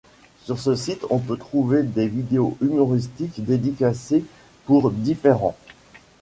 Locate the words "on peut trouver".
1.11-1.83